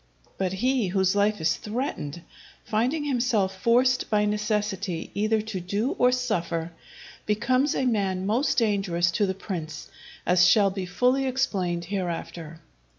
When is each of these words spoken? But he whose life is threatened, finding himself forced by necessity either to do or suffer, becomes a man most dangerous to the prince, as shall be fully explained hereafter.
But 0.39 0.53
he 0.53 0.87
whose 0.87 1.15
life 1.15 1.39
is 1.39 1.57
threatened, 1.57 2.23
finding 2.65 3.03
himself 3.03 3.61
forced 3.61 4.09
by 4.09 4.25
necessity 4.25 5.11
either 5.13 5.41
to 5.43 5.59
do 5.59 5.91
or 5.99 6.11
suffer, 6.11 6.71
becomes 7.27 7.75
a 7.75 7.85
man 7.85 8.25
most 8.25 8.57
dangerous 8.57 9.11
to 9.11 9.27
the 9.27 9.35
prince, 9.35 9.89
as 10.25 10.47
shall 10.47 10.71
be 10.71 10.87
fully 10.87 11.27
explained 11.27 11.85
hereafter. 11.85 12.61